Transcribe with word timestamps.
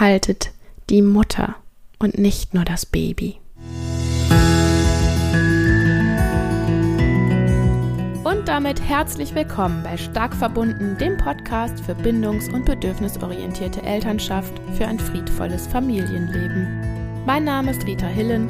haltet 0.00 0.52
die 0.90 1.02
Mutter 1.02 1.56
und 1.98 2.18
nicht 2.18 2.54
nur 2.54 2.64
das 2.64 2.86
Baby. 2.86 3.38
Und 8.24 8.48
damit 8.48 8.80
herzlich 8.80 9.34
willkommen 9.34 9.82
bei 9.82 9.96
Stark 9.96 10.34
verbunden, 10.34 10.96
dem 10.98 11.16
Podcast 11.16 11.80
für 11.80 11.94
bindungs- 11.94 12.52
und 12.52 12.64
bedürfnisorientierte 12.66 13.82
Elternschaft 13.82 14.52
für 14.76 14.86
ein 14.86 14.98
friedvolles 14.98 15.66
Familienleben. 15.66 17.24
Mein 17.24 17.44
Name 17.44 17.72
ist 17.72 17.84
Rita 17.86 18.06
Hillen 18.06 18.48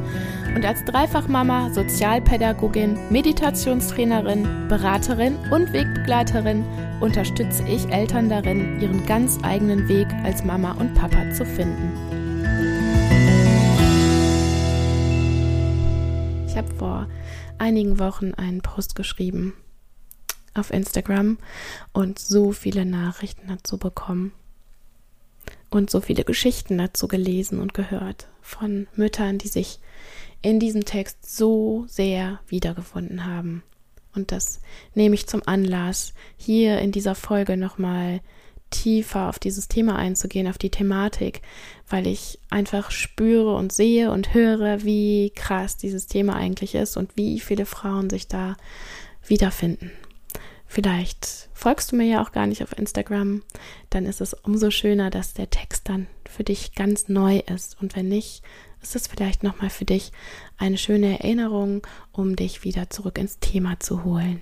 und 0.54 0.64
als 0.64 0.84
Dreifachmama, 0.84 1.70
Sozialpädagogin, 1.72 2.98
Meditationstrainerin, 3.10 4.68
Beraterin 4.68 5.36
und 5.50 5.72
Wegbegleiterin 5.72 6.64
unterstütze 7.00 7.62
ich 7.68 7.86
Eltern 7.88 8.28
darin, 8.28 8.80
ihren 8.80 9.04
ganz 9.06 9.38
eigenen 9.42 9.88
Weg 9.88 10.06
als 10.24 10.44
Mama 10.44 10.72
und 10.72 10.94
Papa 10.94 11.30
zu 11.32 11.44
finden. 11.44 11.92
Ich 16.46 16.56
habe 16.56 16.74
vor 16.74 17.06
einigen 17.58 17.98
Wochen 17.98 18.32
einen 18.34 18.62
Post 18.62 18.94
geschrieben 18.94 19.52
auf 20.54 20.72
Instagram 20.72 21.36
und 21.92 22.18
so 22.18 22.52
viele 22.52 22.86
Nachrichten 22.86 23.48
dazu 23.48 23.76
bekommen 23.76 24.32
und 25.68 25.90
so 25.90 26.00
viele 26.00 26.24
Geschichten 26.24 26.78
dazu 26.78 27.08
gelesen 27.08 27.60
und 27.60 27.74
gehört 27.74 28.28
von 28.40 28.86
Müttern, 28.94 29.36
die 29.36 29.48
sich 29.48 29.80
in 30.40 30.60
diesem 30.60 30.84
Text 30.86 31.36
so 31.36 31.84
sehr 31.88 32.40
wiedergefunden 32.48 33.26
haben. 33.26 33.62
Und 34.16 34.32
das 34.32 34.60
nehme 34.94 35.14
ich 35.14 35.26
zum 35.26 35.42
Anlass, 35.46 36.14
hier 36.36 36.78
in 36.78 36.92
dieser 36.92 37.14
Folge 37.14 37.56
nochmal 37.56 38.20
tiefer 38.70 39.28
auf 39.28 39.38
dieses 39.38 39.68
Thema 39.68 39.96
einzugehen, 39.96 40.48
auf 40.48 40.58
die 40.58 40.70
Thematik, 40.70 41.42
weil 41.88 42.06
ich 42.06 42.40
einfach 42.50 42.90
spüre 42.90 43.54
und 43.54 43.72
sehe 43.72 44.10
und 44.10 44.34
höre, 44.34 44.82
wie 44.82 45.30
krass 45.34 45.76
dieses 45.76 46.06
Thema 46.06 46.34
eigentlich 46.34 46.74
ist 46.74 46.96
und 46.96 47.16
wie 47.16 47.38
viele 47.38 47.64
Frauen 47.64 48.10
sich 48.10 48.26
da 48.26 48.56
wiederfinden. 49.26 49.92
Vielleicht 50.66 51.48
folgst 51.54 51.92
du 51.92 51.96
mir 51.96 52.06
ja 52.06 52.22
auch 52.22 52.32
gar 52.32 52.46
nicht 52.46 52.62
auf 52.62 52.76
Instagram, 52.76 53.42
dann 53.90 54.04
ist 54.04 54.20
es 54.20 54.34
umso 54.34 54.70
schöner, 54.70 55.10
dass 55.10 55.32
der 55.32 55.48
Text 55.48 55.88
dann 55.88 56.08
für 56.28 56.42
dich 56.42 56.74
ganz 56.74 57.08
neu 57.08 57.38
ist. 57.38 57.80
Und 57.80 57.94
wenn 57.94 58.08
nicht, 58.08 58.42
ist 58.82 58.96
es 58.96 59.06
vielleicht 59.06 59.42
nochmal 59.42 59.70
für 59.70 59.84
dich 59.84 60.12
eine 60.58 60.78
schöne 60.78 61.18
Erinnerung, 61.18 61.86
um 62.12 62.36
dich 62.36 62.64
wieder 62.64 62.90
zurück 62.90 63.18
ins 63.18 63.38
Thema 63.38 63.80
zu 63.80 64.04
holen. 64.04 64.40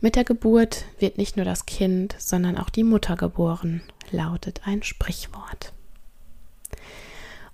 Mit 0.00 0.16
der 0.16 0.24
Geburt 0.24 0.84
wird 0.98 1.18
nicht 1.18 1.36
nur 1.36 1.44
das 1.44 1.66
Kind, 1.66 2.14
sondern 2.18 2.58
auch 2.58 2.68
die 2.68 2.84
Mutter 2.84 3.16
geboren, 3.16 3.82
lautet 4.10 4.62
ein 4.64 4.82
Sprichwort. 4.82 5.72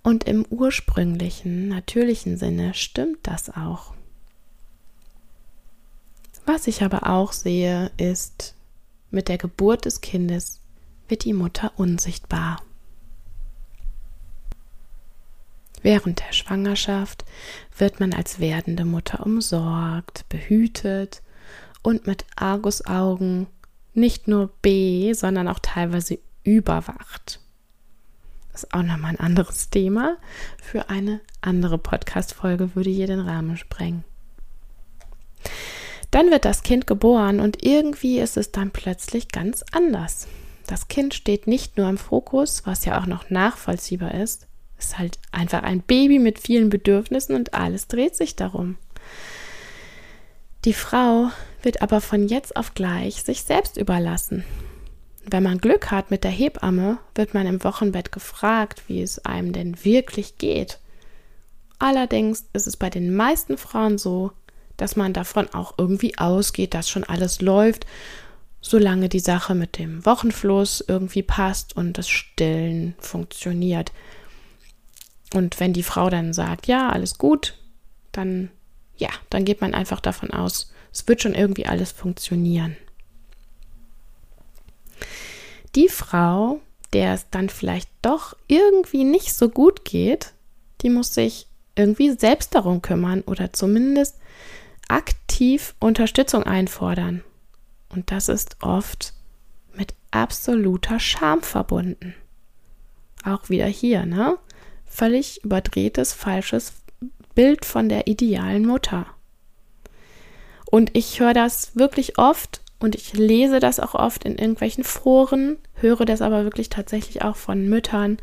Und 0.03 0.25
im 0.25 0.47
ursprünglichen, 0.47 1.69
natürlichen 1.69 2.39
Sinne 2.39 2.75
stimmt 2.75 3.19
das 3.23 3.51
auch. 3.51 3.95
Was 6.47 6.67
ich 6.67 6.83
aber 6.83 7.07
auch 7.09 7.33
sehe, 7.33 7.91
ist, 7.99 8.55
mit 9.11 9.29
der 9.29 9.39
Geburt 9.39 9.85
des 9.85 10.01
Kindes 10.01 10.61
wird 11.09 11.25
die 11.25 11.35
Mutter 11.35 11.73
unsichtbar. 11.77 12.63
Während 15.83 16.21
der 16.21 16.33
Schwangerschaft 16.33 17.25
wird 17.77 18.01
man 18.01 18.13
als 18.13 18.39
werdende 18.39 18.85
Mutter 18.85 19.25
umsorgt, 19.25 20.29
behütet 20.29 21.23
und 21.83 22.07
mit 22.07 22.27
Argusaugen 22.37 23.47
nicht 23.95 24.29
nur 24.29 24.49
B, 24.63 25.13
sondern 25.15 25.49
auch 25.49 25.59
teilweise 25.61 26.19
überwacht. 26.45 27.41
Das 28.53 28.65
ist 28.65 28.75
auch 28.75 28.83
nochmal 28.83 29.13
ein 29.13 29.21
anderes 29.21 29.71
Thema. 29.71 30.17
Für 30.63 30.91
eine 30.91 31.21
andere 31.41 31.79
Podcast-Folge 31.79 32.75
würde 32.75 32.91
hier 32.91 33.07
den 33.07 33.21
Rahmen 33.21 33.57
sprengen. 33.57 34.05
Dann 36.11 36.31
wird 36.31 36.45
das 36.45 36.63
Kind 36.63 36.87
geboren 36.87 37.41
und 37.41 37.65
irgendwie 37.65 38.19
ist 38.19 38.37
es 38.37 38.51
dann 38.51 38.73
plötzlich 38.73 39.29
ganz 39.29 39.65
anders. 39.73 40.27
Das 40.67 40.89
Kind 40.89 41.15
steht 41.15 41.47
nicht 41.47 41.77
nur 41.77 41.89
im 41.89 41.99
Fokus, 41.99 42.67
was 42.67 42.85
ja 42.85 43.01
auch 43.01 43.07
noch 43.07 43.31
nachvollziehbar 43.31 44.15
ist, 44.15 44.47
ist 44.81 44.99
halt 44.99 45.19
einfach 45.31 45.63
ein 45.63 45.81
Baby 45.81 46.19
mit 46.19 46.39
vielen 46.39 46.71
Bedürfnissen 46.71 47.37
und 47.37 47.55
alles 47.55 47.87
dreht 47.87 48.17
sich 48.17 48.35
darum. 48.35 48.77
Die 50.65 50.75
Frau 50.75 51.31
wird 51.63 51.81
aber 51.83 52.01
von 52.01 52.29
jetzt 52.29 52.57
auf 52.57 52.75
gleich 52.75 53.23
sich 53.23 53.43
selbst 53.43 53.77
überlassen. 53.77 54.45
Wenn 55.25 55.43
man 55.43 55.59
Glück 55.59 55.91
hat 55.91 56.11
mit 56.11 56.25
der 56.25 56.31
Hebamme, 56.31 56.99
wird 57.15 57.35
man 57.35 57.47
im 57.47 57.63
Wochenbett 57.63 58.11
gefragt, 58.13 58.83
wie 58.89 59.03
es 59.03 59.25
einem 59.25 59.53
denn 59.53 59.85
wirklich 59.85 60.39
geht. 60.39 60.79
Allerdings 61.79 62.47
ist 62.53 62.67
es 62.67 62.77
bei 62.77 62.91
den 62.91 63.15
meisten 63.15 63.57
Frauen 63.57 63.97
so, 63.97 64.33
dass 64.77 64.97
man 64.97 65.13
davon 65.13 65.49
auch 65.53 65.75
irgendwie 65.79 66.17
ausgeht, 66.19 66.75
dass 66.75 66.89
schon 66.89 67.05
alles 67.05 67.41
läuft, 67.41 67.87
solange 68.61 69.09
die 69.09 69.21
Sache 69.21 69.55
mit 69.55 69.79
dem 69.79 70.05
Wochenfluss 70.05 70.85
irgendwie 70.87 71.23
passt 71.23 71.77
und 71.77 71.97
das 71.97 72.09
Stillen 72.09 72.95
funktioniert. 72.99 73.93
Und 75.33 75.61
wenn 75.61 75.73
die 75.73 75.83
Frau 75.83 76.11
dann 76.11 76.33
sagt, 76.33 76.67
ja, 76.67 76.89
alles 76.91 77.19
gut, 77.19 77.57
dann 78.13 78.51
ja, 79.01 79.09
dann 79.31 79.45
geht 79.45 79.61
man 79.61 79.75
einfach 79.75 80.01
davon 80.01 80.31
aus, 80.31 80.73
es 80.93 81.09
wird 81.09 81.23
schon 81.23 81.35
irgendwie 81.35 81.67
alles 81.67 81.91
funktionieren. 81.91 82.77
Die 85.75 85.89
Frau, 85.89 86.61
der 86.93 87.15
es 87.15 87.27
dann 87.31 87.49
vielleicht 87.49 87.89
doch 88.03 88.37
irgendwie 88.47 89.05
nicht 89.05 89.33
so 89.33 89.49
gut 89.49 89.85
geht, 89.85 90.33
die 90.83 90.91
muss 90.91 91.15
sich 91.15 91.47
irgendwie 91.75 92.11
selbst 92.11 92.55
darum 92.55 92.83
kümmern 92.83 93.23
oder 93.23 93.53
zumindest 93.53 94.17
aktiv 94.89 95.75
Unterstützung 95.79 96.43
einfordern. 96.43 97.23
Und 97.89 98.11
das 98.11 98.29
ist 98.29 98.57
oft 98.61 99.15
mit 99.73 99.95
absoluter 100.11 101.01
Scham 101.01 101.43
verbunden. 101.43 102.15
Auch 103.25 103.49
wieder 103.49 103.67
hier, 103.67 104.05
ne? 104.05 104.37
Völlig 104.91 105.43
überdrehtes, 105.45 106.13
falsches 106.13 106.75
Bild 107.35 107.65
von 107.65 107.89
der 107.89 108.09
idealen 108.09 108.67
Mutter. 108.67 109.07
Und 110.67 110.97
ich 110.97 111.21
höre 111.21 111.33
das 111.33 111.75
wirklich 111.75 112.19
oft 112.19 112.61
und 112.81 112.95
ich 112.95 113.15
lese 113.15 113.61
das 113.61 113.81
auch 113.81 113.95
oft 113.95 114.25
in 114.25 114.37
irgendwelchen 114.37 114.85
Foren, 114.85 115.57
höre 115.75 116.05
das 116.05 116.21
aber 116.21 116.45
wirklich 116.45 116.69
tatsächlich 116.69 117.23
auch 117.23 117.37
von 117.37 117.69
Müttern, 117.69 118.19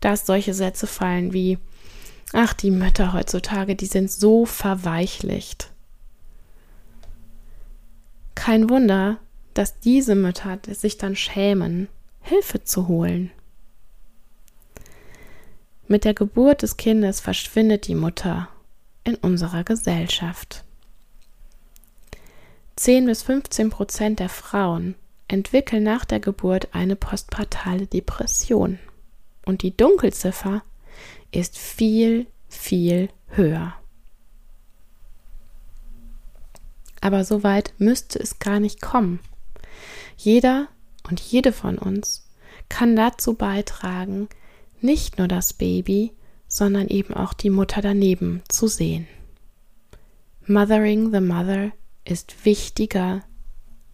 dass 0.00 0.24
solche 0.24 0.54
Sätze 0.54 0.86
fallen 0.86 1.32
wie, 1.32 1.58
ach, 2.32 2.54
die 2.54 2.70
Mütter 2.70 3.12
heutzutage, 3.12 3.76
die 3.76 3.86
sind 3.86 4.10
so 4.10 4.46
verweichlicht. 4.46 5.70
Kein 8.34 8.70
Wunder, 8.70 9.18
dass 9.54 9.78
diese 9.80 10.14
Mütter 10.14 10.58
sich 10.70 10.96
dann 10.96 11.16
schämen, 11.16 11.88
Hilfe 12.20 12.64
zu 12.64 12.88
holen. 12.88 13.30
Mit 15.86 16.04
der 16.04 16.14
Geburt 16.14 16.62
des 16.62 16.76
Kindes 16.76 17.20
verschwindet 17.20 17.86
die 17.86 17.94
Mutter 17.94 18.48
in 19.04 19.16
unserer 19.16 19.64
Gesellschaft. 19.64 20.64
10 22.76 23.06
bis 23.06 23.22
15 23.22 23.70
Prozent 23.70 24.18
der 24.18 24.30
Frauen 24.30 24.94
entwickeln 25.28 25.82
nach 25.82 26.04
der 26.04 26.20
Geburt 26.20 26.68
eine 26.72 26.96
postpartale 26.96 27.86
Depression. 27.86 28.78
Und 29.44 29.62
die 29.62 29.76
Dunkelziffer 29.76 30.62
ist 31.30 31.58
viel, 31.58 32.26
viel 32.48 33.10
höher. 33.28 33.74
Aber 37.02 37.24
so 37.24 37.42
weit 37.42 37.74
müsste 37.76 38.18
es 38.18 38.38
gar 38.38 38.58
nicht 38.58 38.80
kommen. 38.80 39.20
Jeder 40.16 40.68
und 41.08 41.20
jede 41.20 41.52
von 41.52 41.76
uns 41.76 42.26
kann 42.70 42.96
dazu 42.96 43.34
beitragen, 43.34 44.28
nicht 44.80 45.18
nur 45.18 45.28
das 45.28 45.52
Baby, 45.52 46.12
sondern 46.48 46.88
eben 46.88 47.14
auch 47.14 47.32
die 47.32 47.50
Mutter 47.50 47.82
daneben 47.82 48.42
zu 48.48 48.68
sehen. 48.68 49.06
Mothering 50.46 51.10
the 51.12 51.20
Mother 51.20 51.72
ist 52.04 52.44
wichtiger 52.44 53.22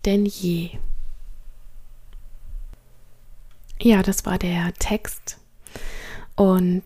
denn 0.04 0.26
je. 0.26 0.70
Ja, 3.80 4.02
das 4.02 4.26
war 4.26 4.38
der 4.38 4.72
Text. 4.78 5.38
Und 6.36 6.84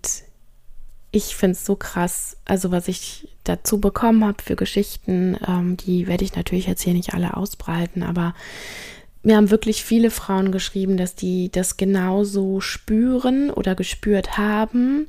ich 1.11 1.37
finde 1.37 1.53
es 1.53 1.65
so 1.65 1.77
krass, 1.77 2.37
also 2.45 2.73
was 2.73 2.89
ich 2.89 3.29
dazu 3.45 3.81
bekommen 3.81 4.25
habe 4.25 4.43
für 4.43 4.57
Geschichten, 4.57 5.37
ähm, 5.47 5.77
die 5.77 6.07
werde 6.07 6.25
ich 6.25 6.35
natürlich 6.35 6.67
jetzt 6.67 6.83
hier 6.83 6.95
nicht 6.95 7.15
alle 7.15 7.37
ausbreiten, 7.37 8.03
aber 8.03 8.35
mir 9.25 9.37
haben 9.37 9.51
wirklich 9.51 9.83
viele 9.85 10.11
Frauen 10.11 10.53
geschrieben, 10.53 10.97
dass 10.97 11.15
die 11.15 11.51
das 11.51 11.77
genauso 11.77 12.61
spüren 12.61 13.51
oder 13.51 13.75
gespürt 13.75 14.37
haben. 14.37 15.09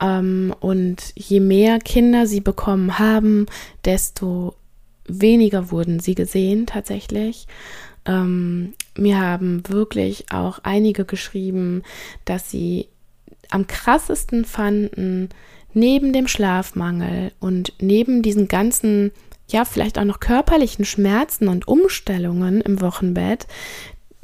Ähm, 0.00 0.54
und 0.60 1.12
je 1.16 1.40
mehr 1.40 1.78
Kinder 1.78 2.26
sie 2.26 2.40
bekommen 2.40 2.98
haben, 2.98 3.46
desto 3.84 4.54
weniger 5.06 5.70
wurden 5.70 6.00
sie 6.00 6.14
gesehen 6.14 6.66
tatsächlich. 6.66 7.46
Ähm, 8.04 8.74
mir 8.96 9.20
haben 9.20 9.62
wirklich 9.68 10.26
auch 10.32 10.60
einige 10.62 11.04
geschrieben, 11.04 11.82
dass 12.24 12.50
sie 12.50 12.88
am 13.50 13.66
krassesten 13.66 14.44
fanden, 14.44 15.30
neben 15.74 16.12
dem 16.12 16.26
Schlafmangel 16.26 17.32
und 17.40 17.72
neben 17.80 18.22
diesen 18.22 18.48
ganzen, 18.48 19.12
ja, 19.48 19.64
vielleicht 19.64 19.98
auch 19.98 20.04
noch 20.04 20.20
körperlichen 20.20 20.84
Schmerzen 20.84 21.48
und 21.48 21.66
Umstellungen 21.66 22.60
im 22.60 22.80
Wochenbett, 22.80 23.46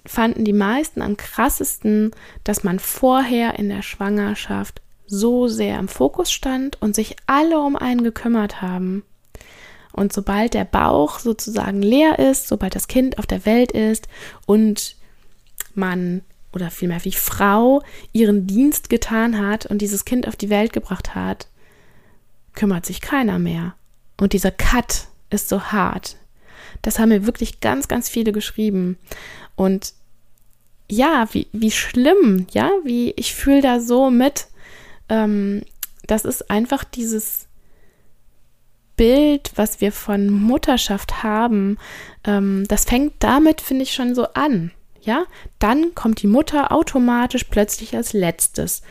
fanden 0.07 0.45
die 0.45 0.53
meisten 0.53 1.01
am 1.01 1.17
krassesten, 1.17 2.11
dass 2.45 2.63
man 2.63 2.79
vorher 2.79 3.59
in 3.59 3.71
der 3.71 3.83
Schwangerschaft 3.83 4.83
so 5.07 5.49
sehr 5.49 5.79
im 5.79 5.89
Fokus 5.89 6.31
stand 6.31 6.81
und 6.81 6.95
sich 6.95 7.17
alle 7.27 7.59
um 7.61 7.77
einen 7.77 8.05
gekümmert 8.05 8.61
haben. 8.61 9.03
Und 9.93 10.13
sobald 10.13 10.55
der 10.55 10.65
Bauch 10.65 11.21
sozusagen 11.21 11.81
leer 11.81 12.19
ist, 12.19 12.49
sobald 12.49 12.75
das 12.75 12.89
Kind 12.89 13.19
auf 13.19 13.27
der 13.27 13.47
Welt 13.47 13.73
ist 13.73 14.09
und 14.47 14.97
man 15.75 16.23
oder 16.53 16.71
vielmehr 16.71 17.05
wie 17.05 17.13
Frau 17.13 17.83
ihren 18.13 18.47
Dienst 18.47 18.89
getan 18.89 19.41
hat 19.41 19.67
und 19.67 19.79
dieses 19.79 20.05
Kind 20.05 20.29
auf 20.29 20.37
die 20.37 20.51
Welt 20.51 20.73
gebracht 20.73 21.15
hat, 21.15 21.49
kümmert 22.55 22.87
sich 22.87 23.01
keiner 23.01 23.39
mehr. 23.39 23.75
Und 24.21 24.33
dieser 24.33 24.51
Cut 24.51 25.09
ist 25.35 25.49
so 25.49 25.65
hart. 25.65 26.17
Das 26.83 26.99
haben 26.99 27.11
mir 27.11 27.27
wirklich 27.27 27.61
ganz, 27.61 27.89
ganz 27.89 28.09
viele 28.09 28.33
geschrieben. 28.33 28.99
Und 29.57 29.95
ja, 30.91 31.29
wie, 31.33 31.47
wie 31.53 31.71
schlimm, 31.71 32.47
ja, 32.53 32.71
wie 32.85 33.13
ich 33.13 33.35
fühle 33.35 33.63
da 33.63 33.81
so 33.81 34.11
mit. 34.11 34.47
Ähm, 35.09 35.63
das 36.07 36.25
ist 36.25 36.51
einfach 36.51 36.85
dieses 36.85 37.47
Bild, 38.97 39.53
was 39.57 39.81
wir 39.81 39.93
von 39.93 40.31
Mutterschaft 40.31 41.23
haben. 41.23 41.79
Ähm, 42.25 42.65
das 42.69 42.85
fängt 42.85 43.15
damit, 43.19 43.61
finde 43.61 43.83
ich, 43.83 43.95
schon 43.95 44.15
so 44.15 44.27
an. 44.35 44.71
Ja, 45.01 45.25
dann 45.59 45.95
kommt 45.95 46.23
die 46.23 46.27
Mutter 46.27 46.73
automatisch 46.73 47.45
plötzlich 47.45 47.95
als 47.95 48.15
letztes. 48.15 48.83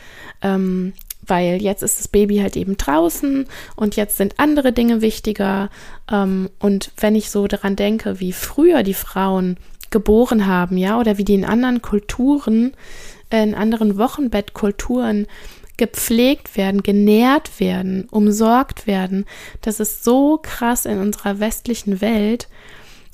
Ähm, 0.42 0.92
weil 1.26 1.62
jetzt 1.62 1.82
ist 1.82 1.98
das 1.98 2.08
Baby 2.08 2.38
halt 2.38 2.56
eben 2.56 2.76
draußen 2.76 3.46
und 3.76 3.96
jetzt 3.96 4.16
sind 4.16 4.38
andere 4.38 4.72
Dinge 4.72 5.00
wichtiger. 5.00 5.70
Ähm, 6.10 6.50
und 6.58 6.92
wenn 6.96 7.14
ich 7.14 7.30
so 7.30 7.46
daran 7.46 7.76
denke, 7.76 8.20
wie 8.20 8.32
früher 8.32 8.82
die 8.82 8.94
Frauen 8.94 9.56
geboren 9.90 10.46
haben, 10.46 10.76
ja, 10.76 10.98
oder 10.98 11.18
wie 11.18 11.24
die 11.24 11.34
in 11.34 11.44
anderen 11.44 11.82
Kulturen, 11.82 12.72
in 13.30 13.54
anderen 13.54 13.96
Wochenbettkulturen 13.96 15.26
gepflegt 15.76 16.56
werden, 16.56 16.82
genährt 16.82 17.58
werden, 17.58 18.06
umsorgt 18.10 18.86
werden, 18.86 19.24
das 19.60 19.80
ist 19.80 20.04
so 20.04 20.38
krass 20.42 20.84
in 20.84 20.98
unserer 20.98 21.40
westlichen 21.40 22.00
Welt, 22.00 22.48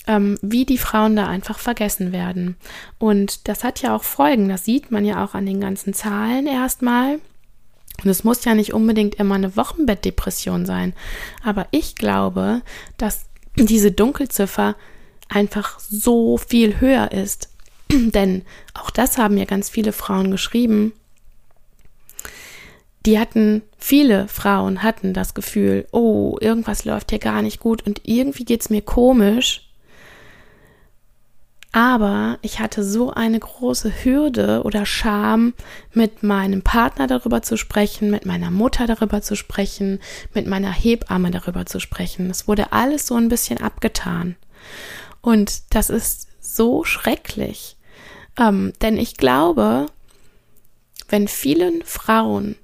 ähm, 0.06 0.39
wie 0.43 0.65
die 0.65 0.79
Frauen 0.79 1.17
da 1.17 1.27
einfach 1.27 1.59
vergessen 1.59 2.13
werden. 2.13 2.56
Und 2.99 3.49
das 3.49 3.65
hat 3.65 3.83
ja 3.83 3.95
auch 3.95 4.03
Folgen, 4.03 4.49
das 4.49 4.65
sieht 4.65 4.91
man 4.91 5.05
ja 5.05 5.25
auch 5.25 5.35
an 5.35 5.47
den 5.47 5.61
ganzen 5.61 5.95
Zahlen 5.95 6.47
erstmal. 6.47 7.19
Und 8.02 8.11
es 8.11 8.25
muss 8.25 8.44
ja 8.44 8.55
nicht 8.55 8.73
unbedingt 8.73 9.17
immer 9.17 9.35
eine 9.35 9.56
Wochenbettdepression 9.56 10.67
sein. 10.67 10.94
Aber 11.44 11.67
ich 11.70 11.97
glaube, 11.97 12.62
dass 12.97 13.26
diese 13.56 13.93
Dunkelziffer 13.93 14.76
einfach 15.29 15.79
so 15.81 16.37
viel 16.37 16.81
höher 16.81 17.12
ist. 17.12 17.50
Denn 17.93 18.43
auch 18.75 18.91
das 18.91 19.19
haben 19.19 19.37
ja 19.37 19.44
ganz 19.44 19.69
viele 19.69 19.93
Frauen 19.93 20.31
geschrieben. 20.31 20.93
Die 23.06 23.19
hatten, 23.19 23.62
viele 23.79 24.29
Frauen 24.29 24.82
hatten 24.82 25.14
das 25.14 25.32
Gefühl, 25.32 25.87
oh, 25.91 26.37
irgendwas 26.41 26.85
läuft 26.85 27.11
hier 27.11 27.19
gar 27.19 27.41
nicht 27.41 27.58
gut 27.58 27.87
und 27.87 28.03
irgendwie 28.05 28.44
geht 28.44 28.61
es 28.61 28.70
mir 28.70 28.82
komisch. 28.82 29.69
Aber 31.72 32.38
ich 32.43 32.58
hatte 32.58 32.82
so 32.82 33.12
eine 33.12 33.38
große 33.38 34.05
Hürde 34.05 34.62
oder 34.64 34.87
Scham, 34.87 35.55
mit 35.93 36.25
meinem 36.25 36.62
Partner 36.62 37.06
darüber 37.06 37.43
zu 37.43 37.56
sprechen, 37.56 38.11
mit 38.11 38.26
meiner 38.26 38.50
Mutter 38.50 38.87
darüber 38.88 39.22
zu 39.22 39.37
sprechen, 39.37 40.00
mit 40.34 40.49
meiner 40.49 40.72
Hebamme 40.72 41.31
darüber 41.31 41.67
zu 41.67 41.78
sprechen. 41.78 42.28
Es 42.28 42.49
wurde 42.49 42.72
alles 42.72 43.06
so 43.06 43.14
ein 43.14 43.28
bisschen 43.28 43.58
abgetan. 43.58 44.34
Und 45.20 45.75
das 45.75 45.90
ist 45.90 46.28
so 46.40 46.82
schrecklich. 46.82 47.76
Ähm, 48.37 48.72
denn 48.82 48.96
ich 48.96 49.17
glaube, 49.17 49.87
wenn 51.08 51.28
vielen 51.28 51.82
Frauen 51.84 52.56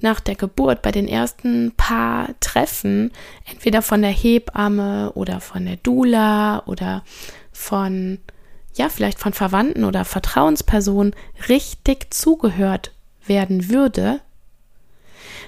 nach 0.00 0.20
der 0.20 0.36
Geburt 0.36 0.80
bei 0.80 0.92
den 0.92 1.08
ersten 1.08 1.72
paar 1.76 2.28
Treffen, 2.40 3.10
entweder 3.50 3.82
von 3.82 4.00
der 4.00 4.12
Hebamme 4.12 5.12
oder 5.14 5.40
von 5.40 5.66
der 5.66 5.76
Dula 5.76 6.62
oder 6.66 7.02
von, 7.58 8.18
ja, 8.74 8.88
vielleicht 8.88 9.18
von 9.18 9.32
Verwandten 9.32 9.84
oder 9.84 10.04
Vertrauenspersonen 10.04 11.14
richtig 11.48 12.14
zugehört 12.14 12.92
werden 13.26 13.68
würde, 13.68 14.20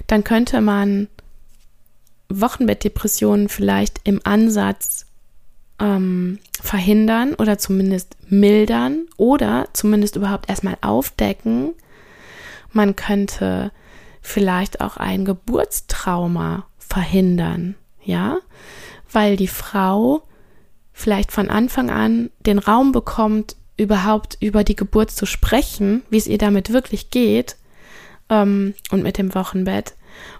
dann 0.08 0.24
könnte 0.24 0.60
man 0.60 1.08
Wochenbettdepressionen 2.28 3.48
vielleicht 3.48 4.00
im 4.04 4.20
Ansatz 4.24 5.06
ähm, 5.78 6.40
verhindern 6.60 7.34
oder 7.34 7.58
zumindest 7.58 8.16
mildern 8.28 9.06
oder 9.16 9.68
zumindest 9.72 10.16
überhaupt 10.16 10.50
erstmal 10.50 10.76
aufdecken. 10.80 11.74
Man 12.72 12.96
könnte 12.96 13.72
vielleicht 14.20 14.80
auch 14.80 14.96
ein 14.96 15.24
Geburtstrauma 15.24 16.66
verhindern, 16.78 17.76
ja, 18.04 18.38
weil 19.12 19.36
die 19.36 19.48
Frau 19.48 20.22
vielleicht 20.92 21.32
von 21.32 21.50
Anfang 21.50 21.90
an 21.90 22.30
den 22.40 22.58
Raum 22.58 22.92
bekommt, 22.92 23.56
überhaupt 23.76 24.36
über 24.40 24.64
die 24.64 24.76
Geburt 24.76 25.10
zu 25.10 25.26
sprechen, 25.26 26.02
wie 26.10 26.18
es 26.18 26.26
ihr 26.26 26.38
damit 26.38 26.72
wirklich 26.72 27.10
geht 27.10 27.56
ähm, 28.28 28.74
und 28.90 29.02
mit 29.02 29.18
dem 29.18 29.34
Wochenbett. 29.34 29.94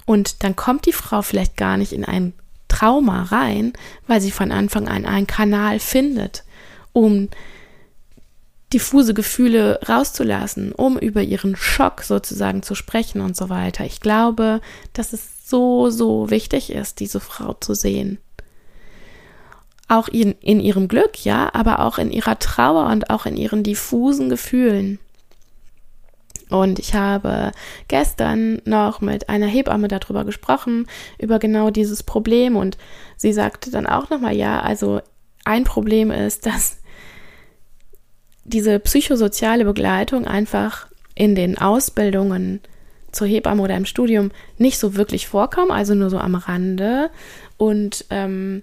Und 0.05 0.45
dann 0.45 0.57
kommt 0.57 0.87
die 0.87 0.93
Frau 0.93 1.23
vielleicht 1.23 1.57
gar 1.57 1.77
nicht 1.77 1.93
in 1.93 2.05
ein 2.05 2.35
Trauma 2.69 3.25
rein, 3.25 3.73
weil 4.07 4.21
sie 4.21 4.31
von 4.31 4.53
Anfang 4.53 4.89
an 4.89 5.07
einen 5.07 5.27
Kanal 5.27 5.79
findet, 5.79 6.45
um 6.93 7.29
diffuse 8.73 9.15
Gefühle 9.15 9.81
rauszulassen, 9.89 10.73
um 10.73 10.97
über 10.99 11.23
ihren 11.23 11.57
Schock 11.57 12.03
sozusagen 12.03 12.63
zu 12.63 12.75
sprechen 12.75 13.21
und 13.21 13.37
so 13.37 13.49
weiter. 13.49 13.85
Ich 13.85 14.01
glaube, 14.01 14.61
dass 14.93 15.13
es 15.13 15.49
so, 15.49 15.91
so 15.91 16.31
wichtig 16.31 16.71
ist, 16.71 17.01
diese 17.01 17.19
Frau 17.19 17.55
zu 17.55 17.75
sehen 17.75 18.19
auch 19.91 20.09
in, 20.09 20.33
in 20.41 20.61
ihrem 20.61 20.87
Glück, 20.87 21.25
ja, 21.25 21.51
aber 21.53 21.81
auch 21.81 21.99
in 21.99 22.13
ihrer 22.13 22.39
Trauer 22.39 22.87
und 22.87 23.11
auch 23.11 23.27
in 23.27 23.37
ihren 23.37 23.63
diffusen 23.63 24.29
Gefühlen. 24.29 25.01
Und 26.49 26.79
ich 26.79 26.95
habe 26.95 27.53
gestern 27.89 28.61
noch 28.65 29.01
mit 29.01 29.29
einer 29.29 29.47
Hebamme 29.47 29.89
darüber 29.89 30.25
gesprochen, 30.25 30.87
über 31.19 31.39
genau 31.39 31.71
dieses 31.71 32.03
Problem. 32.03 32.57
Und 32.57 32.77
sie 33.17 33.33
sagte 33.33 33.71
dann 33.71 33.87
auch 33.87 34.11
nochmal, 34.11 34.37
ja, 34.37 34.61
also 34.61 35.01
ein 35.45 35.65
Problem 35.65 36.11
ist, 36.11 36.47
dass 36.47 36.79
diese 38.45 38.79
psychosoziale 38.81 39.65
Begleitung 39.65 40.27
einfach 40.27 40.89
in 41.15 41.35
den 41.35 41.59
Ausbildungen 41.59 42.61
zur 43.13 43.27
Hebamme 43.27 43.63
oder 43.63 43.77
im 43.77 43.87
Studium 43.87 44.31
nicht 44.59 44.79
so 44.79 44.95
wirklich 44.95 45.27
vorkommt, 45.29 45.71
also 45.71 45.95
nur 45.95 46.11
so 46.11 46.19
am 46.19 46.35
Rande. 46.35 47.11
Und 47.57 48.07
ähm, 48.11 48.63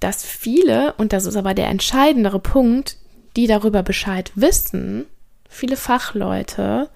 dass 0.00 0.24
viele, 0.24 0.94
und 0.94 1.12
das 1.12 1.26
ist 1.26 1.36
aber 1.36 1.54
der 1.54 1.68
entscheidendere 1.68 2.40
Punkt, 2.40 2.96
die 3.36 3.46
darüber 3.46 3.82
Bescheid 3.82 4.32
wissen, 4.34 5.06
viele 5.48 5.76
Fachleute 5.76 6.88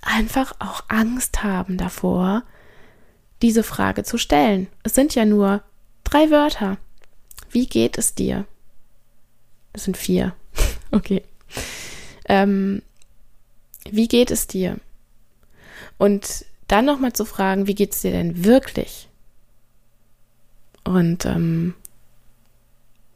einfach 0.00 0.54
auch 0.58 0.82
Angst 0.88 1.42
haben 1.42 1.76
davor, 1.76 2.42
diese 3.42 3.62
Frage 3.62 4.04
zu 4.04 4.18
stellen. 4.18 4.68
Es 4.82 4.94
sind 4.94 5.14
ja 5.14 5.24
nur 5.24 5.62
drei 6.02 6.30
Wörter. 6.30 6.78
Wie 7.50 7.66
geht 7.66 7.98
es 7.98 8.14
dir? 8.14 8.46
Das 9.72 9.84
sind 9.84 9.96
vier. 9.96 10.34
okay. 10.92 11.22
Ähm, 12.26 12.82
wie 13.90 14.08
geht 14.08 14.30
es 14.30 14.46
dir? 14.46 14.78
Und 15.98 16.46
dann 16.68 16.86
nochmal 16.86 17.12
zu 17.12 17.24
fragen, 17.24 17.66
wie 17.66 17.74
geht 17.74 17.92
es 17.92 18.00
dir 18.00 18.12
denn 18.12 18.44
wirklich? 18.44 19.08
Und 20.84 21.26
ähm, 21.26 21.74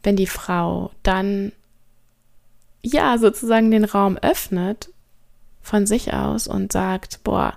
wenn 0.03 0.17
die 0.17 0.27
Frau 0.27 0.91
dann 1.03 1.53
ja 2.83 3.19
sozusagen 3.19 3.71
den 3.71 3.85
Raum 3.85 4.17
öffnet 4.17 4.91
von 5.63 5.87
sich 5.87 6.15
aus 6.15 6.47
und 6.47 6.73
sagt, 6.73 7.23
boah, 7.25 7.55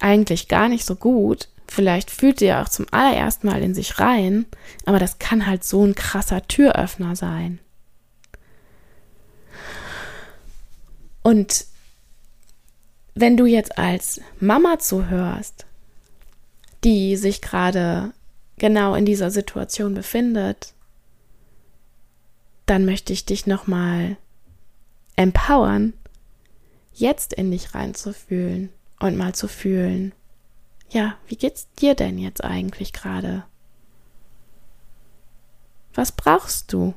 eigentlich 0.00 0.48
gar 0.48 0.68
nicht 0.68 0.84
so 0.84 0.96
gut, 0.96 1.48
vielleicht 1.68 2.10
fühlt 2.10 2.38
sie 2.38 2.46
ja 2.46 2.62
auch 2.62 2.68
zum 2.68 2.86
allerersten 2.90 3.46
Mal 3.46 3.62
in 3.62 3.74
sich 3.74 3.98
rein, 4.00 4.46
aber 4.84 4.98
das 4.98 5.18
kann 5.18 5.46
halt 5.46 5.64
so 5.64 5.84
ein 5.84 5.94
krasser 5.94 6.46
Türöffner 6.46 7.16
sein. 7.16 7.60
Und 11.22 11.66
wenn 13.14 13.36
du 13.36 13.46
jetzt 13.46 13.78
als 13.78 14.20
Mama 14.40 14.78
zuhörst, 14.78 15.64
die 16.82 17.16
sich 17.16 17.40
gerade 17.40 18.12
genau 18.58 18.94
in 18.94 19.06
dieser 19.06 19.30
Situation 19.30 19.94
befindet, 19.94 20.74
dann 22.66 22.84
möchte 22.84 23.12
ich 23.12 23.24
dich 23.24 23.46
nochmal 23.46 24.16
empowern, 25.16 25.92
jetzt 26.94 27.32
in 27.32 27.50
dich 27.50 27.74
reinzufühlen 27.74 28.70
und 29.00 29.16
mal 29.16 29.34
zu 29.34 29.48
fühlen, 29.48 30.12
ja, 30.90 31.18
wie 31.26 31.36
geht's 31.36 31.68
dir 31.72 31.94
denn 31.94 32.18
jetzt 32.18 32.44
eigentlich 32.44 32.92
gerade? 32.92 33.44
Was 35.94 36.12
brauchst 36.12 36.72
du? 36.72 36.94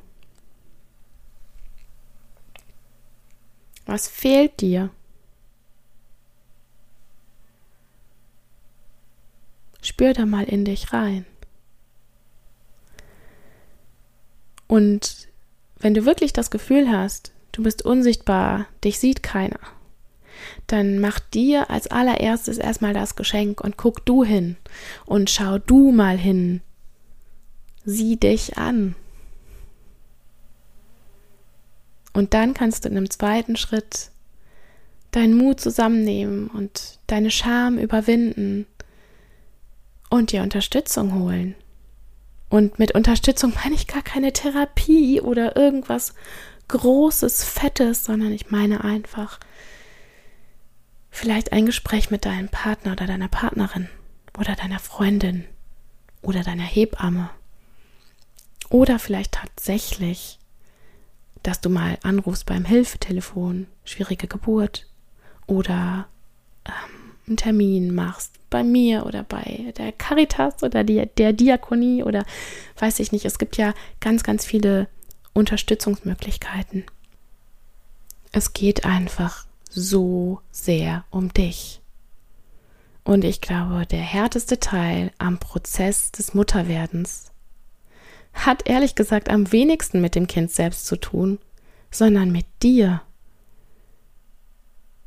Was 3.86 4.08
fehlt 4.08 4.60
dir? 4.60 4.90
Spür 9.80 10.12
da 10.12 10.26
mal 10.26 10.44
in 10.44 10.64
dich 10.64 10.92
rein. 10.92 11.24
Und 14.66 15.28
wenn 15.80 15.94
du 15.94 16.04
wirklich 16.04 16.32
das 16.32 16.50
Gefühl 16.50 16.90
hast, 16.90 17.32
du 17.52 17.62
bist 17.62 17.84
unsichtbar, 17.84 18.66
dich 18.84 18.98
sieht 18.98 19.22
keiner, 19.22 19.60
dann 20.66 20.98
mach 20.98 21.18
dir 21.18 21.70
als 21.70 21.88
allererstes 21.88 22.58
erstmal 22.58 22.94
das 22.94 23.16
Geschenk 23.16 23.60
und 23.60 23.76
guck 23.76 24.04
du 24.04 24.24
hin 24.24 24.56
und 25.06 25.30
schau 25.30 25.58
du 25.58 25.92
mal 25.92 26.18
hin. 26.18 26.60
Sieh 27.84 28.16
dich 28.16 28.58
an. 28.58 28.94
Und 32.12 32.34
dann 32.34 32.54
kannst 32.54 32.84
du 32.84 32.88
in 32.88 32.96
einem 32.96 33.10
zweiten 33.10 33.56
Schritt 33.56 34.10
deinen 35.12 35.36
Mut 35.36 35.60
zusammennehmen 35.60 36.48
und 36.48 36.98
deine 37.06 37.30
Scham 37.30 37.78
überwinden 37.78 38.66
und 40.10 40.32
dir 40.32 40.42
Unterstützung 40.42 41.14
holen. 41.14 41.54
Und 42.48 42.78
mit 42.78 42.94
Unterstützung 42.94 43.52
meine 43.62 43.74
ich 43.74 43.86
gar 43.86 44.02
keine 44.02 44.32
Therapie 44.32 45.20
oder 45.20 45.56
irgendwas 45.56 46.14
Großes, 46.68 47.44
Fettes, 47.44 48.04
sondern 48.04 48.32
ich 48.32 48.50
meine 48.50 48.84
einfach 48.84 49.38
vielleicht 51.10 51.52
ein 51.52 51.66
Gespräch 51.66 52.10
mit 52.10 52.24
deinem 52.24 52.48
Partner 52.48 52.92
oder 52.92 53.06
deiner 53.06 53.28
Partnerin 53.28 53.88
oder 54.38 54.54
deiner 54.54 54.78
Freundin 54.78 55.44
oder 56.22 56.42
deiner 56.42 56.64
Hebamme. 56.64 57.30
Oder 58.70 58.98
vielleicht 58.98 59.32
tatsächlich, 59.32 60.38
dass 61.42 61.60
du 61.60 61.70
mal 61.70 61.98
anrufst 62.02 62.44
beim 62.46 62.64
Hilfetelefon, 62.64 63.66
schwierige 63.84 64.26
Geburt 64.26 64.86
oder 65.46 66.06
ähm, 66.66 67.14
einen 67.26 67.36
Termin 67.38 67.94
machst 67.94 68.37
bei 68.50 68.62
mir 68.62 69.06
oder 69.06 69.22
bei 69.22 69.72
der 69.76 69.92
Caritas 69.92 70.62
oder 70.62 70.84
die, 70.84 71.06
der 71.18 71.32
Diakonie 71.32 72.02
oder 72.02 72.24
weiß 72.78 73.00
ich 73.00 73.12
nicht. 73.12 73.24
Es 73.24 73.38
gibt 73.38 73.56
ja 73.56 73.74
ganz, 74.00 74.22
ganz 74.22 74.44
viele 74.44 74.88
Unterstützungsmöglichkeiten. 75.32 76.84
Es 78.32 78.52
geht 78.52 78.84
einfach 78.84 79.46
so 79.70 80.40
sehr 80.50 81.04
um 81.10 81.32
dich. 81.32 81.80
Und 83.04 83.24
ich 83.24 83.40
glaube, 83.40 83.86
der 83.86 84.00
härteste 84.00 84.60
Teil 84.60 85.12
am 85.18 85.38
Prozess 85.38 86.12
des 86.12 86.34
Mutterwerdens 86.34 87.32
hat 88.34 88.68
ehrlich 88.68 88.94
gesagt 88.94 89.30
am 89.30 89.50
wenigsten 89.50 90.00
mit 90.00 90.14
dem 90.14 90.26
Kind 90.26 90.50
selbst 90.50 90.86
zu 90.86 90.96
tun, 90.96 91.38
sondern 91.90 92.30
mit 92.30 92.46
dir. 92.62 93.00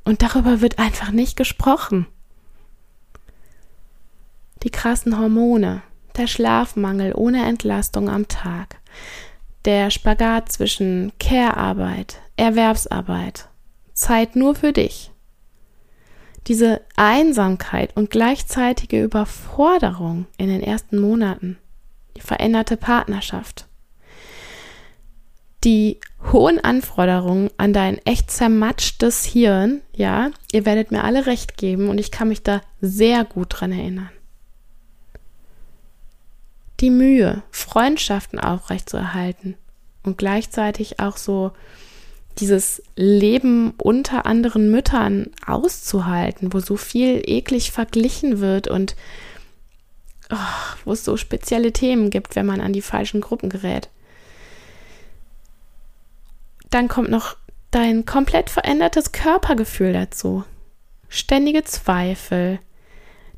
Und 0.03 0.23
darüber 0.23 0.61
wird 0.61 0.79
einfach 0.79 1.11
nicht 1.11 1.37
gesprochen 1.37 2.07
die 4.63 4.69
krassen 4.69 5.17
Hormone, 5.17 5.81
der 6.17 6.27
Schlafmangel 6.27 7.13
ohne 7.15 7.45
Entlastung 7.45 8.09
am 8.09 8.27
Tag, 8.27 8.77
der 9.65 9.91
Spagat 9.91 10.51
zwischen 10.51 11.11
Care-Arbeit, 11.19 12.19
Erwerbsarbeit, 12.37 13.47
Zeit 13.93 14.35
nur 14.35 14.55
für 14.55 14.73
dich, 14.73 15.11
diese 16.47 16.81
Einsamkeit 16.95 17.95
und 17.95 18.09
gleichzeitige 18.09 19.03
Überforderung 19.03 20.25
in 20.37 20.47
den 20.47 20.61
ersten 20.61 20.99
Monaten, 20.99 21.57
die 22.17 22.21
veränderte 22.21 22.77
Partnerschaft, 22.77 23.67
die 25.63 25.99
hohen 26.31 26.63
Anforderungen 26.63 27.51
an 27.57 27.73
dein 27.73 27.99
echt 27.99 28.31
zermatschtes 28.31 29.23
Hirn, 29.25 29.81
ja, 29.95 30.31
ihr 30.51 30.65
werdet 30.65 30.91
mir 30.91 31.03
alle 31.03 31.27
recht 31.27 31.57
geben 31.57 31.89
und 31.89 31.99
ich 31.99 32.11
kann 32.11 32.29
mich 32.29 32.41
da 32.41 32.61
sehr 32.81 33.23
gut 33.23 33.47
dran 33.51 33.71
erinnern 33.71 34.09
die 36.81 36.89
Mühe, 36.89 37.43
Freundschaften 37.51 38.39
aufrechtzuerhalten 38.39 39.55
und 40.03 40.17
gleichzeitig 40.17 40.99
auch 40.99 41.17
so 41.17 41.51
dieses 42.39 42.81
Leben 42.95 43.73
unter 43.77 44.25
anderen 44.25 44.71
Müttern 44.71 45.31
auszuhalten, 45.45 46.53
wo 46.53 46.59
so 46.59 46.77
viel 46.77 47.21
eklig 47.25 47.71
verglichen 47.71 48.39
wird 48.39 48.67
und 48.67 48.95
oh, 50.31 50.35
wo 50.85 50.93
es 50.93 51.05
so 51.05 51.17
spezielle 51.17 51.71
Themen 51.71 52.09
gibt, 52.09 52.35
wenn 52.35 52.45
man 52.45 52.61
an 52.61 52.73
die 52.73 52.81
falschen 52.81 53.21
Gruppen 53.21 53.49
gerät. 53.49 53.89
Dann 56.69 56.87
kommt 56.87 57.09
noch 57.09 57.35
dein 57.69 58.05
komplett 58.05 58.49
verändertes 58.49 59.11
Körpergefühl 59.11 59.93
dazu. 59.93 60.43
Ständige 61.09 61.63
Zweifel, 61.63 62.59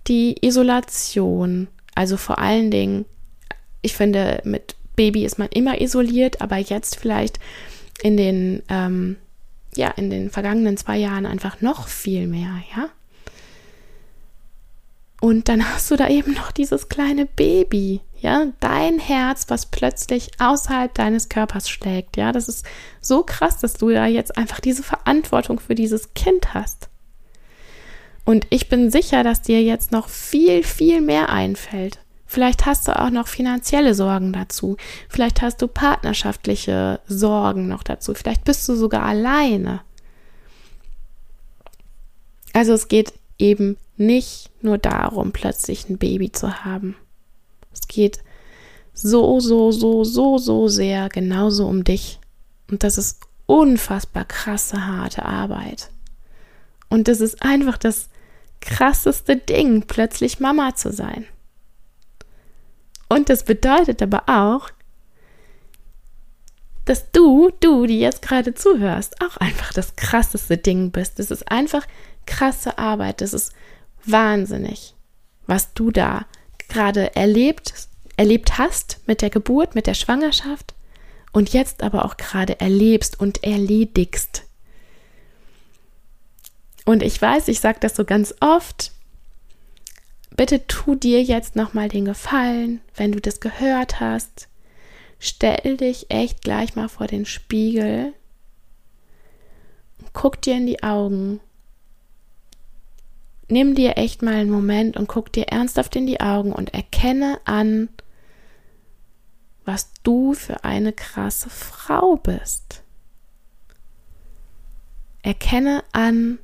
die 0.08 0.36
Isolation, 0.46 1.68
also 1.96 2.18
vor 2.18 2.38
allen 2.38 2.70
Dingen 2.70 3.06
ich 3.84 3.96
finde, 3.96 4.42
mit 4.44 4.76
Baby 4.96 5.26
ist 5.26 5.38
man 5.38 5.50
immer 5.50 5.80
isoliert, 5.80 6.42
aber 6.42 6.58
jetzt 6.58 6.96
vielleicht 6.96 7.40
in 8.02 8.18
den, 8.18 8.64
ähm, 8.70 9.18
ja, 9.76 9.90
in 9.90 10.10
den 10.10 10.30
vergangenen 10.32 10.78
zwei 10.78 10.98
Jahren 10.98 11.26
einfach 11.26 11.62
noch 11.62 11.88
viel 11.88 12.28
mehr, 12.28 12.64
ja. 12.76 12.90
Und 15.22 15.48
dann 15.48 15.70
hast 15.74 15.92
du 15.92 15.96
da 15.96 16.10
eben 16.10 16.34
noch 16.34 16.52
dieses 16.52 16.90
kleine 16.90 17.26
Baby, 17.26 18.02
ja, 18.20 18.48
dein 18.60 19.00
Herz, 19.00 19.46
was 19.50 19.66
plötzlich 19.66 20.32
außerhalb 20.40 20.94
deines 20.94 21.30
Körpers 21.30 21.70
schlägt, 21.70 22.18
ja. 22.18 22.32
Das 22.32 22.48
ist 22.48 22.66
so 23.02 23.24
krass, 23.24 23.60
dass 23.60 23.74
du 23.74 23.90
da 23.90 24.06
jetzt 24.06 24.38
einfach 24.38 24.60
diese 24.60 24.84
Verantwortung 24.84 25.60
für 25.60 25.76
dieses 25.76 26.14
Kind 26.14 26.54
hast. 26.54 26.90
Und 28.26 28.48
ich 28.52 28.70
bin 28.70 28.90
sicher, 28.90 29.24
dass 29.24 29.42
dir 29.42 29.62
jetzt 29.62 29.92
noch 29.92 30.08
viel, 30.08 30.64
viel 30.64 31.02
mehr 31.02 31.30
einfällt. 31.30 32.00
Vielleicht 32.34 32.66
hast 32.66 32.88
du 32.88 33.00
auch 33.00 33.12
noch 33.12 33.28
finanzielle 33.28 33.94
Sorgen 33.94 34.34
dazu. 34.34 34.76
Vielleicht 35.08 35.44
hast 35.44 35.62
du 35.62 35.68
partnerschaftliche 35.68 37.00
Sorgen 37.08 37.68
noch 37.68 37.84
dazu. 37.84 38.16
Vielleicht 38.16 38.44
bist 38.44 38.68
du 38.68 38.76
sogar 38.76 39.04
alleine. 39.04 39.82
Also 42.52 42.74
es 42.74 42.88
geht 42.88 43.14
eben 43.38 43.78
nicht 43.98 44.50
nur 44.64 44.80
darum, 44.80 45.32
plötzlich 45.32 45.88
ein 45.88 46.00
Baby 46.00 46.32
zu 46.32 46.66
haben. 46.66 46.96
Es 47.72 47.88
geht 47.88 48.24
so, 48.96 49.40
so, 49.40 49.72
so, 49.72 50.04
so, 50.04 50.40
so 50.40 50.68
sehr 50.68 51.10
genauso 51.10 51.68
um 51.68 51.84
dich. 51.84 52.20
Und 52.68 52.84
das 52.84 52.98
ist 52.98 53.20
unfassbar 53.46 54.26
krasse, 54.26 54.88
harte 54.88 55.24
Arbeit. 55.24 55.92
Und 56.90 57.08
das 57.08 57.22
ist 57.22 57.44
einfach 57.44 57.78
das 57.78 58.10
krasseste 58.60 59.38
Ding, 59.38 59.84
plötzlich 59.84 60.40
Mama 60.40 60.74
zu 60.76 60.92
sein. 60.92 61.28
Und 63.14 63.30
das 63.30 63.44
bedeutet 63.44 64.02
aber 64.02 64.24
auch, 64.26 64.72
dass 66.86 67.12
du, 67.12 67.52
du, 67.60 67.86
die 67.86 68.00
jetzt 68.00 68.24
gerade 68.24 68.56
zuhörst, 68.56 69.22
auch 69.22 69.38
einfach 69.38 69.72
das 69.72 69.96
krasseste 69.96 70.58
Ding 70.58 70.90
bist. 70.90 71.20
Das 71.20 71.30
ist 71.30 71.52
einfach 71.52 71.86
krasse 72.26 72.80
Arbeit. 72.80 73.22
Das 73.22 73.34
ist 73.34 73.54
wahnsinnig, 74.04 74.96
was 75.46 75.74
du 75.76 75.92
da 75.92 76.26
gerade 76.70 77.16
erlebt, 77.16 77.88
erlebt 78.18 78.58
hast 78.58 79.00
mit 79.06 79.22
der 79.22 79.30
Geburt, 79.30 79.76
mit 79.76 79.86
der 79.86 79.94
Schwangerschaft 79.94 80.74
und 81.32 81.54
jetzt 81.54 81.84
aber 81.84 82.06
auch 82.06 82.18
gerade 82.18 82.60
erlebst 82.60 83.20
und 83.20 83.44
erledigst. 83.44 84.44
Und 86.84 87.04
ich 87.04 87.22
weiß, 87.22 87.48
ich 87.48 87.60
sage 87.60 87.78
das 87.80 87.96
so 87.96 88.06
ganz 88.06 88.34
oft, 88.40 88.93
bitte 90.36 90.66
tu 90.68 90.96
dir 90.96 91.22
jetzt 91.22 91.56
nochmal 91.56 91.90
den 91.90 92.06
Gefallen, 92.06 92.82
wenn 92.96 93.12
du 93.12 93.22
das 93.22 93.40
gehört 93.40 94.00
hast. 94.00 94.48
Stell 95.20 95.78
dich 95.78 96.10
echt 96.10 96.42
gleich 96.42 96.76
mal 96.76 96.90
vor 96.90 97.08
den 97.08 97.26
Spiegel. 97.26 98.14
Guck 100.12 100.42
dir 100.42 100.56
in 100.56 100.68
die 100.68 100.84
Augen. 100.84 101.40
Nimm 103.48 103.76
dir 103.76 103.98
echt 103.98 104.22
mal 104.22 104.36
einen 104.36 104.50
Moment 104.50 104.98
und 104.98 105.08
guck 105.08 105.32
dir 105.32 105.48
ernsthaft 105.48 105.96
in 105.96 106.08
die 106.08 106.22
Augen 106.22 106.52
und 106.52 106.74
erkenne 106.74 107.40
an, 107.46 107.90
was 109.66 109.94
du 110.04 110.34
für 110.34 110.64
eine 110.64 110.92
krasse 110.92 111.50
Frau 111.50 112.16
bist. 112.16 112.84
Erkenne 115.22 115.84
an, 115.94 116.40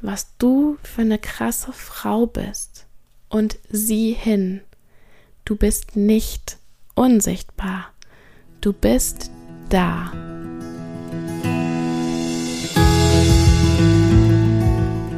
was 0.00 0.36
du 0.38 0.78
für 0.82 1.02
eine 1.02 1.18
krasse 1.18 1.72
Frau 1.72 2.26
bist 2.26 2.85
und 3.28 3.58
sieh 3.70 4.12
hin. 4.12 4.60
Du 5.44 5.56
bist 5.56 5.96
nicht 5.96 6.58
unsichtbar. 6.94 7.92
Du 8.60 8.72
bist 8.72 9.30
da. 9.68 10.12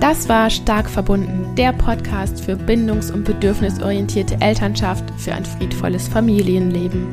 Das 0.01 0.29
war 0.29 0.49
Stark 0.49 0.89
verbunden, 0.89 1.55
der 1.57 1.73
Podcast 1.73 2.41
für 2.41 2.57
bindungs- 2.57 3.11
und 3.11 3.25
bedürfnisorientierte 3.25 4.41
Elternschaft 4.41 5.05
für 5.19 5.35
ein 5.35 5.45
friedvolles 5.45 6.09
Familienleben. 6.09 7.07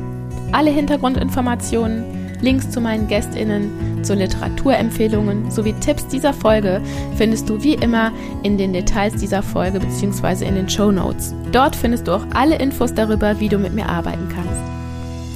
Alle 0.52 0.70
Hintergrundinformationen, 0.70 2.04
Links 2.40 2.70
zu 2.70 2.80
meinen 2.80 3.08
Gästinnen, 3.08 4.04
zu 4.04 4.14
Literaturempfehlungen 4.14 5.50
sowie 5.50 5.74
Tipps 5.74 6.06
dieser 6.06 6.32
Folge 6.32 6.80
findest 7.16 7.48
du 7.48 7.62
wie 7.62 7.74
immer 7.74 8.12
in 8.42 8.58
den 8.58 8.72
Details 8.72 9.14
dieser 9.16 9.42
Folge 9.42 9.80
bzw. 9.80 10.46
in 10.46 10.54
den 10.54 10.68
Show 10.68 10.90
Notes. 10.90 11.34
Dort 11.52 11.74
findest 11.74 12.06
du 12.06 12.12
auch 12.12 12.26
alle 12.34 12.56
Infos 12.56 12.94
darüber, 12.94 13.40
wie 13.40 13.48
du 13.48 13.58
mit 13.58 13.74
mir 13.74 13.88
arbeiten 13.88 14.28
kannst. 14.34 14.60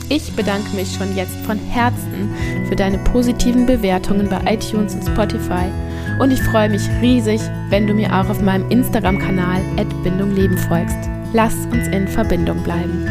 Ich 0.08 0.34
bedanke 0.34 0.74
mich 0.74 0.92
schon 0.92 1.14
jetzt 1.16 1.36
von 1.46 1.56
Herzen 1.56 2.34
für 2.68 2.74
deine 2.74 2.98
positiven 2.98 3.64
Bewertungen 3.64 4.28
bei 4.28 4.54
iTunes 4.54 4.94
und 4.94 5.04
Spotify 5.04 5.70
und 6.18 6.32
ich 6.32 6.42
freue 6.42 6.68
mich 6.68 6.82
riesig, 7.00 7.40
wenn 7.68 7.86
du 7.86 7.94
mir 7.94 8.08
auch 8.12 8.28
auf 8.28 8.42
meinem 8.42 8.68
Instagram-Kanal 8.70 9.60
Bindung 10.02 10.34
Leben 10.34 10.56
folgst. 10.56 10.98
Lass 11.32 11.54
uns 11.70 11.88
in 11.88 12.08
Verbindung 12.08 12.62
bleiben. 12.62 13.06